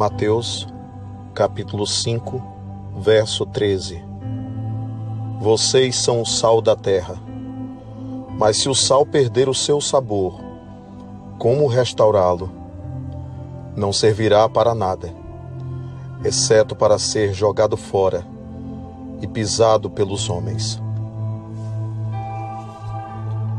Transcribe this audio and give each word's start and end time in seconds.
Mateus, 0.00 0.66
capítulo 1.34 1.86
5, 1.86 2.42
verso 2.96 3.44
13. 3.44 4.02
Vocês 5.38 5.94
são 5.94 6.22
o 6.22 6.24
sal 6.24 6.62
da 6.62 6.74
terra. 6.74 7.16
Mas 8.38 8.56
se 8.56 8.70
o 8.70 8.74
sal 8.74 9.04
perder 9.04 9.46
o 9.46 9.52
seu 9.52 9.78
sabor, 9.78 10.40
como 11.38 11.66
restaurá-lo? 11.66 12.50
Não 13.76 13.92
servirá 13.92 14.48
para 14.48 14.74
nada, 14.74 15.12
exceto 16.24 16.74
para 16.74 16.98
ser 16.98 17.34
jogado 17.34 17.76
fora 17.76 18.26
e 19.20 19.26
pisado 19.26 19.90
pelos 19.90 20.30
homens. 20.30 20.80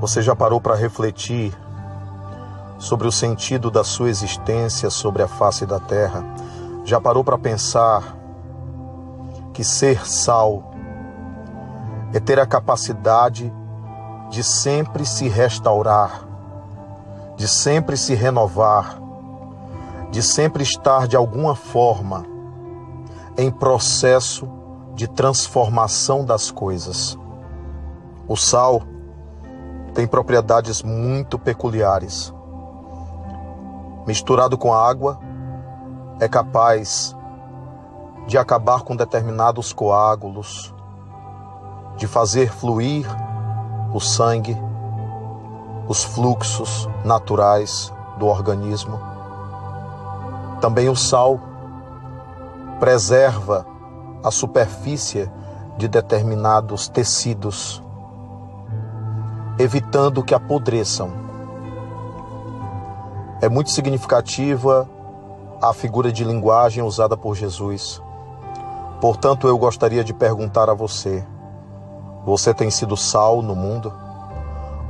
Você 0.00 0.22
já 0.22 0.34
parou 0.34 0.62
para 0.62 0.76
refletir 0.76 1.52
sobre 2.82 3.06
o 3.06 3.12
sentido 3.12 3.70
da 3.70 3.84
sua 3.84 4.10
existência 4.10 4.90
sobre 4.90 5.22
a 5.22 5.28
face 5.28 5.64
da 5.64 5.78
terra? 5.78 6.24
Já 6.84 7.00
parou 7.00 7.22
para 7.22 7.38
pensar 7.38 8.16
que 9.52 9.62
ser 9.62 10.04
sal 10.04 10.74
é 12.12 12.18
ter 12.18 12.40
a 12.40 12.46
capacidade 12.46 13.52
de 14.30 14.42
sempre 14.42 15.06
se 15.06 15.28
restaurar, 15.28 16.26
de 17.36 17.46
sempre 17.46 17.96
se 17.96 18.16
renovar, 18.16 19.00
de 20.10 20.20
sempre 20.20 20.64
estar 20.64 21.06
de 21.06 21.14
alguma 21.14 21.54
forma 21.54 22.26
em 23.38 23.48
processo 23.48 24.48
de 24.96 25.06
transformação 25.06 26.24
das 26.24 26.50
coisas. 26.50 27.16
O 28.26 28.36
sal 28.36 28.82
tem 29.94 30.04
propriedades 30.04 30.82
muito 30.82 31.38
peculiares 31.38 32.34
misturado 34.06 34.58
com 34.58 34.72
água, 34.72 35.18
é 36.20 36.28
capaz 36.28 37.16
de 38.26 38.38
acabar 38.38 38.82
com 38.82 38.94
determinados 38.94 39.72
coágulos, 39.72 40.74
de 41.96 42.06
fazer 42.06 42.50
fluir 42.50 43.06
o 43.92 44.00
sangue, 44.00 44.56
os 45.88 46.04
fluxos 46.04 46.88
naturais 47.04 47.92
do 48.18 48.26
organismo. 48.26 48.98
Também 50.60 50.88
o 50.88 50.96
sal 50.96 51.40
preserva 52.78 53.66
a 54.22 54.30
superfície 54.30 55.30
de 55.76 55.88
determinados 55.88 56.88
tecidos, 56.88 57.82
evitando 59.58 60.22
que 60.22 60.34
apodreçam 60.34 61.10
é 63.42 63.48
muito 63.48 63.70
significativa 63.70 64.88
a 65.60 65.74
figura 65.74 66.12
de 66.12 66.22
linguagem 66.22 66.80
usada 66.84 67.16
por 67.16 67.34
Jesus. 67.34 68.00
Portanto, 69.00 69.48
eu 69.48 69.58
gostaria 69.58 70.04
de 70.04 70.14
perguntar 70.14 70.70
a 70.70 70.74
você: 70.74 71.26
você 72.24 72.54
tem 72.54 72.70
sido 72.70 72.96
sal 72.96 73.42
no 73.42 73.56
mundo? 73.56 73.92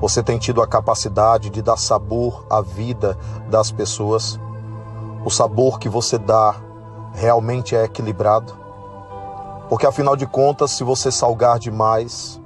Você 0.00 0.22
tem 0.22 0.38
tido 0.38 0.62
a 0.62 0.66
capacidade 0.66 1.50
de 1.50 1.60
dar 1.60 1.76
sabor 1.76 2.46
à 2.48 2.62
vida 2.62 3.18
das 3.50 3.70
pessoas? 3.70 4.40
O 5.26 5.30
sabor 5.30 5.78
que 5.78 5.88
você 5.88 6.16
dá 6.16 6.56
realmente 7.12 7.76
é 7.76 7.84
equilibrado? 7.84 8.54
Porque 9.68 9.86
afinal 9.86 10.16
de 10.16 10.26
contas, 10.26 10.70
se 10.70 10.82
você 10.82 11.12
salgar 11.12 11.58
demais, 11.58 12.40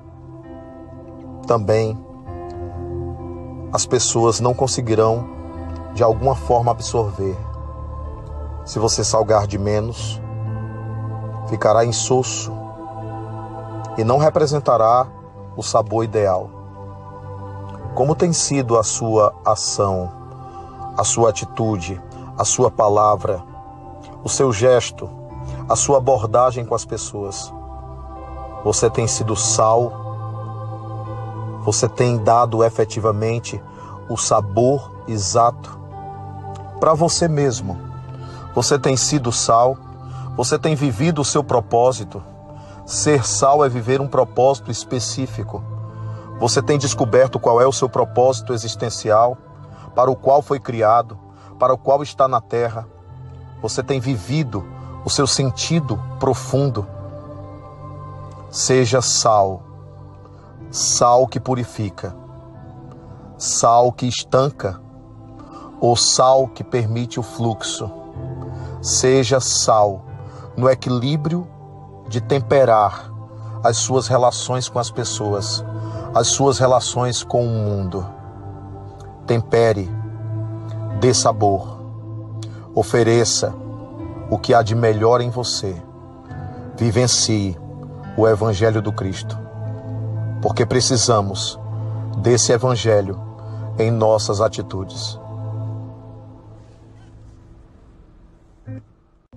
também 1.47 1.97
as 3.73 3.86
pessoas 3.86 4.41
não 4.41 4.53
conseguirão 4.53 5.42
de 5.95 6.03
alguma 6.03 6.35
forma 6.35 6.71
absorver. 6.71 7.37
Se 8.64 8.79
você 8.79 9.03
salgar 9.03 9.47
de 9.47 9.58
menos, 9.58 10.20
ficará 11.48 11.85
insosso 11.85 12.53
e 13.98 14.05
não 14.05 14.19
representará 14.19 15.07
o 15.57 15.63
sabor 15.63 16.05
ideal. 16.05 16.48
Como 17.95 18.14
tem 18.14 18.33
sido 18.33 18.79
a 18.79 18.83
sua 18.83 19.35
ação, 19.45 20.11
a 20.97 21.05
sua 21.05 21.29
atitude, 21.29 22.01
a 22.39 22.45
sua 22.45 22.70
palavra, 22.70 23.42
o 24.24 24.29
seu 24.29 24.53
gesto, 24.53 25.11
a 25.69 25.77
sua 25.77 25.98
abordagem 25.98 26.64
com 26.64 26.74
as 26.74 26.85
pessoas? 26.85 27.53
Você 28.64 28.89
tem 28.89 29.07
sido 29.07 29.36
sal? 29.36 29.92
Você 31.64 31.89
tem 31.89 32.17
dado 32.17 32.64
efetivamente 32.64 33.63
o 34.09 34.17
sabor 34.17 34.91
exato 35.07 35.82
para 36.83 36.95
você 36.95 37.29
mesmo. 37.29 37.79
Você 38.57 38.77
tem 38.77 38.97
sido 38.97 39.31
sal, 39.31 39.79
você 40.37 40.59
tem 40.59 40.75
vivido 40.75 41.20
o 41.20 41.25
seu 41.25 41.45
propósito. 41.45 42.20
Ser 42.85 43.25
sal 43.25 43.65
é 43.65 43.69
viver 43.69 44.01
um 44.01 44.09
propósito 44.09 44.69
específico. 44.69 45.63
Você 46.41 46.61
tem 46.61 46.77
descoberto 46.77 47.39
qual 47.39 47.61
é 47.61 47.67
o 47.69 47.73
seu 47.73 47.89
propósito 47.89 48.53
existencial, 48.53 49.39
para 49.95 50.11
o 50.11 50.17
qual 50.17 50.42
foi 50.42 50.59
criado, 50.59 51.17
para 51.57 51.73
o 51.73 51.79
qual 51.79 52.03
está 52.03 52.27
na 52.27 52.41
terra. 52.41 52.85
Você 53.63 53.81
tem 53.81 54.01
vivido 54.01 54.67
o 55.05 55.09
seu 55.09 55.29
sentido 55.29 56.03
profundo. 56.19 56.85
Seja 58.51 59.01
sal, 59.01 59.63
sal 60.69 61.29
que 61.29 61.39
purifica, 61.39 62.13
sal 63.39 63.92
que 63.92 64.09
estanca, 64.09 64.81
o 65.85 65.97
sal 65.97 66.47
que 66.47 66.63
permite 66.63 67.19
o 67.19 67.25
fluxo. 67.25 67.91
Seja 68.81 69.41
sal 69.41 70.05
no 70.57 70.70
equilíbrio 70.70 71.45
de 72.09 72.20
temperar 72.20 73.13
as 73.65 73.79
suas 73.79 74.07
relações 74.07 74.69
com 74.69 74.79
as 74.79 74.92
pessoas, 74.92 75.65
as 76.15 76.29
suas 76.29 76.61
relações 76.61 77.25
com 77.25 77.45
o 77.45 77.51
mundo. 77.51 78.07
Tempere, 79.27 79.91
dê 81.01 81.13
sabor, 81.13 81.81
ofereça 82.73 83.53
o 84.31 84.39
que 84.39 84.55
há 84.55 84.63
de 84.63 84.77
melhor 84.77 85.21
em 85.21 85.31
você. 85.31 85.75
Vivencie 86.77 87.59
o 88.17 88.29
Evangelho 88.29 88.81
do 88.81 88.92
Cristo, 88.92 89.37
porque 90.41 90.65
precisamos 90.65 91.59
desse 92.19 92.53
Evangelho 92.53 93.21
em 93.79 93.91
nossas 93.91 94.41
atitudes. 94.41 95.22